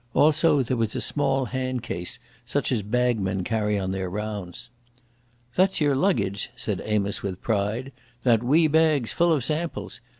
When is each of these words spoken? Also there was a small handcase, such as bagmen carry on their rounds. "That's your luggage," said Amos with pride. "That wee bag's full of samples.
Also 0.15 0.63
there 0.63 0.77
was 0.77 0.95
a 0.95 0.99
small 0.99 1.45
handcase, 1.45 2.17
such 2.43 2.71
as 2.71 2.81
bagmen 2.81 3.43
carry 3.43 3.77
on 3.77 3.91
their 3.91 4.09
rounds. 4.09 4.71
"That's 5.53 5.79
your 5.79 5.95
luggage," 5.95 6.49
said 6.55 6.81
Amos 6.83 7.21
with 7.21 7.39
pride. 7.43 7.91
"That 8.23 8.41
wee 8.41 8.65
bag's 8.65 9.13
full 9.13 9.31
of 9.31 9.43
samples. 9.43 10.01